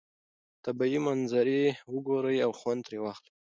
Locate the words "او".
2.45-2.51